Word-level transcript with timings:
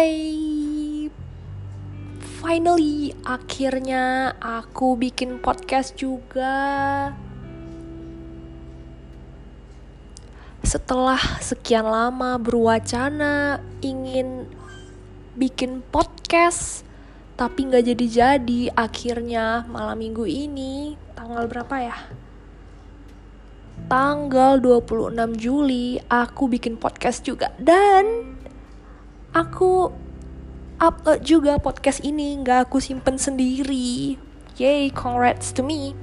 Hai. 0.00 1.12
Finally 2.40 3.12
akhirnya 3.20 4.32
aku 4.40 4.96
bikin 4.96 5.44
podcast 5.44 5.92
juga. 5.92 6.56
Setelah 10.64 11.20
sekian 11.44 11.84
lama 11.84 12.40
berwacana 12.40 13.60
ingin 13.84 14.48
bikin 15.36 15.84
podcast 15.92 16.88
Tapi 17.36 17.68
nggak 17.68 17.92
jadi-jadi 17.92 18.72
akhirnya 18.72 19.68
malam 19.68 20.00
minggu 20.00 20.24
ini 20.24 20.96
Tanggal 21.12 21.44
berapa 21.44 21.76
ya? 21.76 21.98
Tanggal 23.92 24.64
26 24.64 25.12
Juli 25.36 26.00
aku 26.08 26.48
bikin 26.48 26.80
podcast 26.80 27.20
juga. 27.20 27.52
Dan 27.60 28.39
aku 29.30 29.94
upload 30.82 31.22
juga 31.22 31.60
podcast 31.62 32.02
ini 32.02 32.34
nggak 32.42 32.70
aku 32.70 32.82
simpen 32.82 33.14
sendiri. 33.14 34.18
Yay 34.58 34.90
congrats 34.90 35.54
to 35.54 35.62
me. 35.62 35.94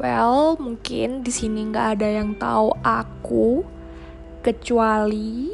Well 0.00 0.56
mungkin 0.56 1.20
di 1.20 1.32
sini 1.34 1.68
nggak 1.68 2.00
ada 2.00 2.08
yang 2.08 2.34
tahu 2.40 2.72
aku 2.80 3.62
kecuali 4.42 5.52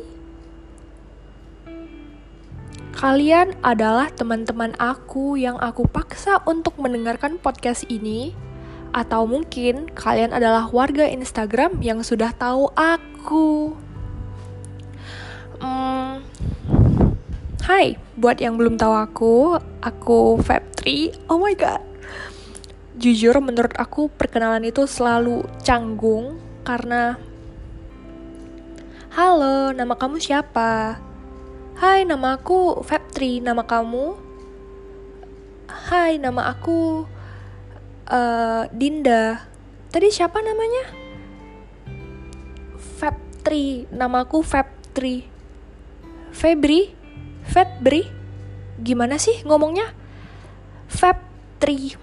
kalian 2.98 3.54
adalah 3.62 4.10
teman-teman 4.10 4.74
aku 4.74 5.38
yang 5.38 5.54
aku 5.62 5.86
paksa 5.86 6.42
untuk 6.50 6.74
mendengarkan 6.82 7.38
podcast 7.38 7.86
ini. 7.86 8.34
Atau 8.90 9.28
mungkin 9.28 9.86
kalian 9.92 10.34
adalah 10.34 10.66
warga 10.72 11.06
Instagram 11.06 11.78
yang 11.84 12.02
sudah 12.02 12.34
tahu 12.34 12.72
aku. 12.74 13.76
Hai, 17.68 18.00
buat 18.16 18.40
yang 18.40 18.56
belum 18.56 18.80
tahu 18.80 18.94
aku, 18.96 19.34
aku 19.84 20.40
Feb3. 20.40 21.12
Oh 21.28 21.36
my 21.36 21.52
god. 21.52 21.84
Jujur 22.96 23.36
menurut 23.44 23.76
aku 23.76 24.08
perkenalan 24.08 24.64
itu 24.64 24.88
selalu 24.88 25.44
canggung 25.60 26.40
karena 26.64 27.20
Halo, 29.12 29.76
nama 29.76 29.92
kamu 30.00 30.16
siapa? 30.16 30.96
Hai, 31.76 32.08
nama 32.08 32.40
aku 32.40 32.80
Feb3. 32.88 33.44
Nama 33.44 33.60
kamu? 33.60 34.16
Hai, 35.68 36.16
nama 36.16 36.48
aku 36.48 37.04
uh, 38.08 38.64
Dinda. 38.72 39.44
Tadi 39.92 40.08
siapa 40.08 40.40
namanya? 40.40 40.88
Feb3. 42.96 43.46
Namaku 43.92 44.40
Feb3. 44.40 44.98
Febri, 46.32 46.97
Febri, 47.48 48.04
gimana 48.76 49.16
sih 49.16 49.40
ngomongnya? 49.42 49.88
Feb 50.92 51.16
3. 51.64 51.96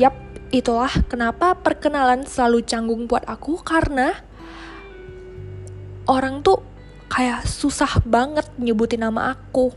Yap, 0.00 0.16
itulah 0.48 0.90
kenapa 1.06 1.52
perkenalan 1.60 2.24
selalu 2.24 2.64
canggung 2.64 3.04
buat 3.04 3.28
aku 3.28 3.60
karena 3.60 4.16
orang 6.08 6.40
tuh 6.40 6.64
kayak 7.12 7.44
susah 7.44 8.00
banget 8.02 8.48
nyebutin 8.56 9.04
nama 9.04 9.36
aku. 9.36 9.76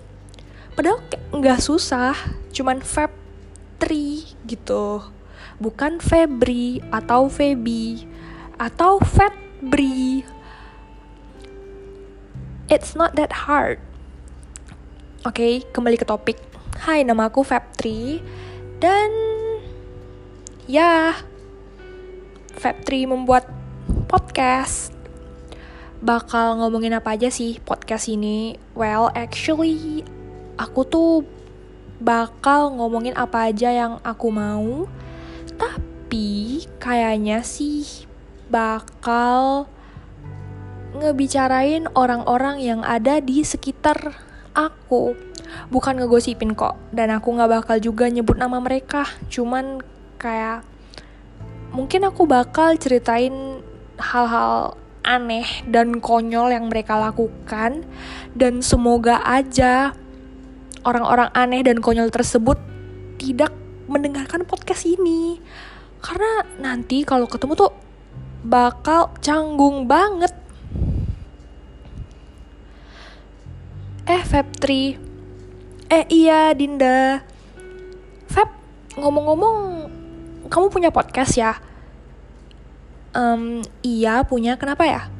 Padahal 0.73 1.03
nggak 1.35 1.59
susah, 1.59 2.15
cuman 2.55 2.79
Feb 2.79 3.11
3 3.83 4.47
gitu. 4.47 5.03
Bukan 5.59 5.99
Febri 5.99 6.79
atau 6.87 7.27
Febi 7.27 8.07
atau 8.55 8.97
Febri 9.03 10.23
it's 12.67 12.95
not 12.95 13.15
that 13.15 13.47
hard. 13.47 13.79
Oke, 15.27 15.43
okay, 15.43 15.55
kembali 15.75 15.99
ke 15.99 16.07
topik. 16.07 16.39
Hai, 16.87 17.03
nama 17.03 17.27
aku 17.27 17.43
Feb3 17.43 17.83
dan 18.79 19.11
ya 20.71 21.19
Feb3 22.55 23.11
membuat 23.11 23.43
podcast. 24.07 24.95
Bakal 25.99 26.63
ngomongin 26.63 26.95
apa 26.95 27.19
aja 27.19 27.27
sih 27.27 27.59
podcast 27.59 28.07
ini? 28.07 28.55
Well, 28.71 29.11
actually 29.11 30.07
aku 30.55 30.87
tuh 30.87 31.27
bakal 31.99 32.79
ngomongin 32.79 33.19
apa 33.19 33.51
aja 33.51 33.67
yang 33.67 33.99
aku 34.07 34.31
mau. 34.31 34.87
Tapi 35.59 36.63
kayaknya 36.79 37.43
sih 37.43 38.07
bakal 38.47 39.67
ngebicarain 40.95 41.83
orang-orang 41.99 42.63
yang 42.63 42.79
ada 42.79 43.19
di 43.19 43.43
sekitar 43.43 44.26
aku. 44.57 45.13
Bukan 45.69 46.01
ngegosipin 46.01 46.57
kok 46.57 46.75
dan 46.89 47.13
aku 47.13 47.37
nggak 47.37 47.61
bakal 47.61 47.77
juga 47.77 48.09
nyebut 48.09 48.35
nama 48.35 48.57
mereka. 48.57 49.05
Cuman 49.29 49.79
kayak 50.17 50.65
mungkin 51.71 52.09
aku 52.09 52.25
bakal 52.25 52.73
ceritain 52.81 53.61
hal-hal 54.01 54.73
aneh 55.05 55.47
dan 55.69 56.01
konyol 56.01 56.49
yang 56.49 56.67
mereka 56.67 56.97
lakukan. 56.97 57.85
Dan 58.33 58.65
semoga 58.65 59.21
aja 59.23 59.93
orang-orang 60.83 61.29
aneh 61.31 61.61
dan 61.63 61.79
konyol 61.79 62.11
tersebut 62.11 62.57
tidak 63.21 63.53
mendengarkan 63.87 64.43
podcast 64.43 64.83
ini. 64.83 65.39
Karena 66.03 66.43
nanti 66.59 67.07
kalau 67.07 67.25
ketemu 67.25 67.55
tuh 67.55 67.73
bakal 68.45 69.11
canggung 69.19 69.89
banget 69.89 70.46
Eh 74.07 74.23
Feb 74.23 74.47
3 74.63 75.91
Eh 75.91 76.05
iya 76.07 76.55
Dinda 76.55 77.19
Feb 78.31 78.47
ngomong-ngomong 78.95 79.57
Kamu 80.47 80.71
punya 80.71 80.95
podcast 80.95 81.35
ya? 81.35 81.59
Um, 83.11 83.59
iya 83.83 84.23
punya 84.23 84.55
kenapa 84.55 84.87
ya? 84.87 85.11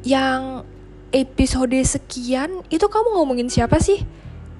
Yang 0.00 0.64
episode 1.12 1.76
sekian 1.84 2.64
itu 2.72 2.88
kamu 2.88 3.20
ngomongin 3.20 3.52
siapa 3.52 3.76
sih? 3.84 4.00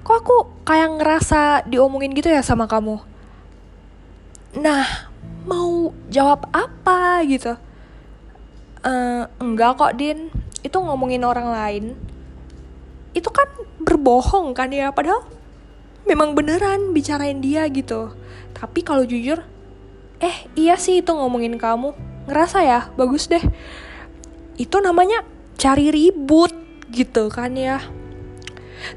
Kok 0.05 0.17
aku 0.21 0.37
kayak 0.61 1.01
ngerasa 1.01 1.65
diomongin 1.65 2.13
gitu 2.13 2.29
ya 2.29 2.45
sama 2.45 2.69
kamu? 2.69 3.01
Nah, 4.61 5.09
mau 5.49 5.97
jawab 6.13 6.45
apa 6.53 7.25
gitu? 7.25 7.57
Uh, 8.85 9.25
enggak 9.41 9.81
kok 9.81 9.97
Din, 9.97 10.29
itu 10.61 10.77
ngomongin 10.77 11.25
orang 11.25 11.49
lain 11.49 12.04
itu 13.15 13.31
kan 13.31 13.47
berbohong 13.79 14.51
kan 14.51 14.69
ya? 14.69 14.91
Padahal 14.91 15.23
memang 16.05 16.35
beneran 16.35 16.91
bicarain 16.91 17.39
dia 17.39 17.65
gitu. 17.71 18.11
Tapi 18.51 18.83
kalau 18.83 19.07
jujur 19.07 19.41
eh 20.19 20.47
iya 20.53 20.75
sih 20.75 20.99
itu 20.99 21.11
ngomongin 21.15 21.55
kamu. 21.55 21.95
Ngerasa 22.27 22.61
ya? 22.61 22.91
Bagus 22.99 23.31
deh. 23.31 23.41
Itu 24.59 24.83
namanya 24.83 25.23
cari 25.55 25.89
ribut 25.89 26.51
gitu 26.91 27.31
kan 27.31 27.55
ya. 27.55 27.79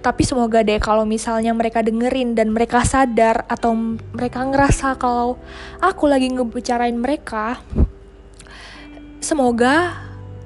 Tapi 0.02 0.20
semoga 0.26 0.60
deh 0.60 0.76
kalau 0.82 1.08
misalnya 1.08 1.54
mereka 1.56 1.80
dengerin 1.80 2.36
dan 2.36 2.52
mereka 2.52 2.84
sadar 2.84 3.48
atau 3.48 3.72
mereka 4.12 4.44
ngerasa 4.44 4.98
kalau 5.00 5.40
aku 5.80 6.04
lagi 6.10 6.28
ngebicarain 6.28 6.98
mereka 6.98 7.62
semoga 9.18 9.96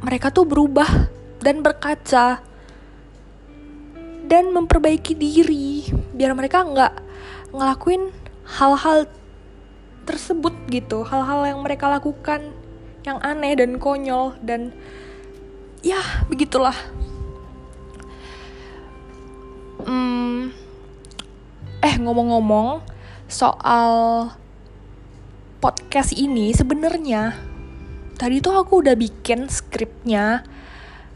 mereka 0.02 0.30
tuh 0.30 0.46
berubah 0.46 1.10
dan 1.42 1.60
berkaca 1.60 2.40
dan 4.32 4.48
memperbaiki 4.48 5.12
diri 5.12 5.84
biar 6.16 6.32
mereka 6.32 6.64
nggak 6.64 6.94
ngelakuin 7.52 8.08
hal-hal 8.48 9.04
tersebut 10.08 10.56
gitu 10.72 11.04
hal-hal 11.04 11.44
yang 11.44 11.60
mereka 11.60 11.92
lakukan 11.92 12.56
yang 13.04 13.20
aneh 13.20 13.52
dan 13.52 13.76
konyol 13.76 14.32
dan 14.40 14.72
ya 15.84 16.00
begitulah. 16.32 16.74
Hmm, 19.84 20.54
eh 21.82 21.94
ngomong-ngomong 21.98 22.80
soal 23.26 24.30
podcast 25.58 26.14
ini 26.14 26.54
sebenarnya 26.54 27.36
tadi 28.14 28.38
tuh 28.38 28.54
aku 28.54 28.86
udah 28.86 28.94
bikin 28.94 29.50
skripnya 29.50 30.46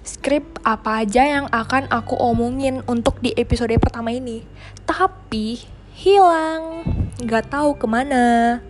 skrip 0.07 0.63
apa 0.63 1.03
aja 1.03 1.27
yang 1.27 1.47
akan 1.51 1.91
aku 1.91 2.15
omongin 2.15 2.87
untuk 2.87 3.19
di 3.19 3.35
episode 3.35 3.75
pertama 3.83 4.15
ini. 4.15 4.47
Tapi 4.87 5.67
hilang, 5.99 6.87
nggak 7.19 7.51
tahu 7.51 7.75
ke 7.75 7.87
mana. 7.91 8.63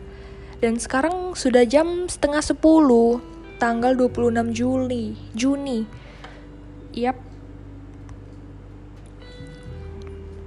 Dan 0.57 0.81
sekarang 0.81 1.37
sudah 1.37 1.69
jam 1.69 2.09
setengah 2.09 2.41
sepuluh, 2.41 3.21
tanggal 3.61 3.93
26 3.93 4.57
Juli, 4.57 5.13
Juni. 5.37 5.85
Yap. 6.97 7.21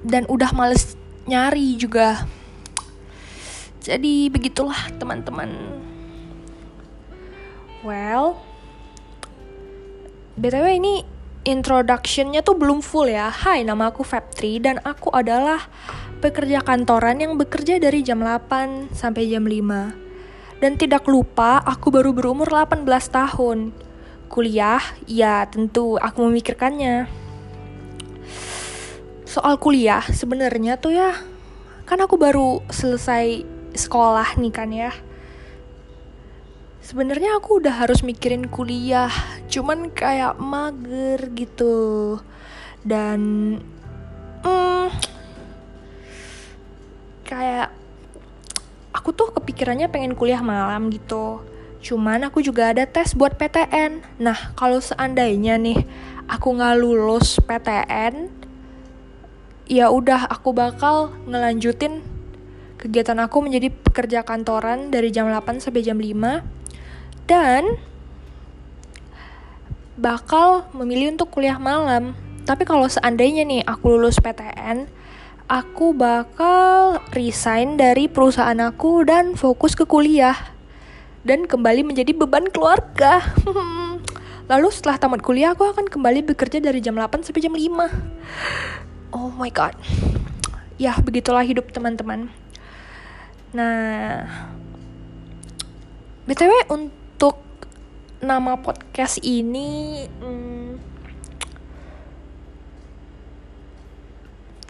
Dan 0.01 0.25
udah 0.25 0.49
males 0.57 0.97
nyari 1.29 1.77
juga. 1.77 2.25
Jadi 3.85 4.33
begitulah 4.33 4.89
teman-teman. 4.97 5.53
Well, 7.85 8.48
btw 10.39 10.79
ini 10.79 11.03
introductionnya 11.43 12.39
tuh 12.39 12.55
belum 12.55 12.79
full 12.79 13.11
ya. 13.11 13.27
Hai, 13.27 13.67
nama 13.67 13.91
aku 13.91 14.07
Feb3 14.07 14.39
dan 14.63 14.75
aku 14.87 15.11
adalah 15.11 15.67
pekerja 16.23 16.63
kantoran 16.63 17.19
yang 17.19 17.35
bekerja 17.35 17.75
dari 17.75 17.99
jam 17.99 18.23
8 18.23 18.95
sampai 18.95 19.27
jam 19.27 19.43
5. 19.43 20.63
Dan 20.63 20.79
tidak 20.79 21.03
lupa, 21.11 21.59
aku 21.59 21.91
baru 21.91 22.15
berumur 22.15 22.47
18 22.47 22.87
tahun. 23.11 23.75
Kuliah, 24.31 24.79
ya 25.11 25.43
tentu 25.51 25.99
aku 25.99 26.31
memikirkannya. 26.31 27.11
Soal 29.27 29.59
kuliah, 29.59 30.07
sebenarnya 30.07 30.79
tuh 30.79 30.95
ya, 30.95 31.19
kan 31.83 31.99
aku 31.99 32.15
baru 32.15 32.63
selesai 32.71 33.43
sekolah 33.75 34.39
nih 34.39 34.53
kan 34.55 34.71
ya 34.71 34.91
sebenarnya 36.89 37.37
aku 37.37 37.61
udah 37.61 37.85
harus 37.85 38.01
mikirin 38.01 38.49
kuliah 38.49 39.13
cuman 39.45 39.93
kayak 39.93 40.41
mager 40.41 41.21
gitu. 41.37 42.17
Dan 42.81 43.21
hmm, 44.41 44.89
kayak 47.29 47.69
aku 48.89 49.13
tuh 49.13 49.29
kepikirannya 49.37 49.85
pengen 49.93 50.17
kuliah 50.17 50.41
malam 50.41 50.89
gitu. 50.89 51.45
Cuman 51.85 52.25
aku 52.25 52.41
juga 52.41 52.73
ada 52.73 52.89
tes 52.89 53.13
buat 53.13 53.37
PTN 53.37 54.17
nah 54.17 54.57
kalau 54.57 54.81
seandainya 54.81 55.61
nih 55.61 55.85
aku 56.25 56.57
nggak 56.57 56.73
lulus 56.81 57.37
PTN 57.45 58.33
ya 59.69 59.93
udah 59.93 60.25
aku 60.25 60.57
bakal 60.57 61.13
ngelanjutin 61.29 62.01
kegiatan 62.81 63.21
aku 63.21 63.45
menjadi 63.45 63.69
pekerja 63.69 64.25
kantoran 64.25 64.89
dari 64.89 65.13
jam 65.13 65.29
8 65.29 65.61
sampai 65.61 65.85
jam 65.85 66.01
5 66.01 66.59
dan 67.29 67.77
bakal 69.93 70.65
memilih 70.73 71.13
untuk 71.13 71.29
kuliah 71.29 71.61
malam. 71.61 72.17
Tapi 72.49 72.65
kalau 72.65 72.89
seandainya 72.89 73.45
nih 73.45 73.61
aku 73.61 73.93
lulus 73.93 74.17
PTN, 74.17 74.89
aku 75.45 75.93
bakal 75.93 76.97
resign 77.13 77.77
dari 77.77 78.09
perusahaan 78.09 78.57
aku 78.57 79.05
dan 79.05 79.37
fokus 79.37 79.77
ke 79.77 79.85
kuliah 79.85 80.33
dan 81.21 81.45
kembali 81.45 81.85
menjadi 81.85 82.17
beban 82.17 82.49
keluarga. 82.49 83.21
Lalu 84.51 84.73
setelah 84.73 84.97
tamat 84.97 85.21
kuliah 85.21 85.53
aku 85.53 85.69
akan 85.69 85.85
kembali 85.85 86.25
bekerja 86.33 86.57
dari 86.57 86.81
jam 86.81 86.97
8 86.97 87.21
sampai 87.21 87.43
jam 87.45 87.53
5. 87.53 89.13
Oh 89.13 89.29
my 89.37 89.53
god. 89.53 89.77
Ya, 90.81 90.97
begitulah 90.97 91.45
hidup 91.45 91.69
teman-teman. 91.69 92.33
Nah, 93.53 94.25
BTW 96.25 96.65
untuk 96.73 96.98
nama 98.29 98.61
podcast 98.61 99.17
ini 99.25 100.05
hmm, 100.05 100.77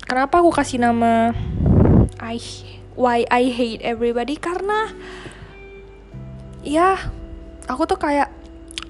kenapa 0.08 0.40
aku 0.40 0.56
kasih 0.56 0.80
nama 0.80 1.36
I 2.24 2.40
Why 2.96 3.28
I 3.28 3.52
Hate 3.52 3.84
Everybody? 3.84 4.40
Karena 4.40 4.88
ya 6.64 6.96
aku 7.68 7.84
tuh 7.84 8.00
kayak 8.00 8.32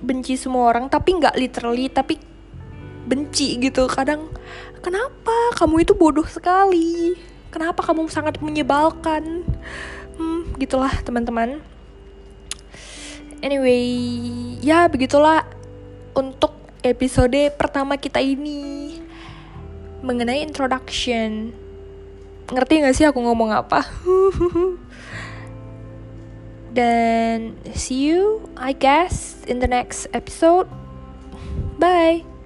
benci 0.05 0.37
semua 0.37 0.69
orang 0.69 0.85
tapi 0.85 1.17
nggak 1.17 1.33
literally 1.33 1.89
tapi 1.89 2.21
benci 3.09 3.57
gitu. 3.57 3.89
Kadang 3.89 4.29
kenapa 4.85 5.57
kamu 5.57 5.81
itu 5.81 5.97
bodoh 5.97 6.29
sekali? 6.29 7.17
Kenapa 7.49 7.81
kamu 7.81 8.05
sangat 8.05 8.37
menyebalkan? 8.37 9.41
Hmm, 10.13 10.45
gitulah 10.61 10.93
teman-teman 11.01 11.57
anyway 13.39 13.87
ya 14.63 14.87
begitulah 14.87 15.43
untuk 16.15 16.55
episode 16.83 17.51
pertama 17.55 17.95
kita 17.99 18.23
ini. 18.23 18.99
Mengenai 19.99 20.43
introduction. 20.43 21.51
Ngerti 22.49 22.73
gak 22.81 22.95
sih 22.95 23.05
aku 23.05 23.19
ngomong 23.19 23.51
apa? 23.51 23.83
Dan 26.77 27.57
see 27.75 28.13
you 28.13 28.47
I 28.55 28.71
guess 28.71 29.43
in 29.49 29.59
the 29.59 29.67
next 29.67 30.07
episode. 30.15 30.69
Bye 31.79 32.38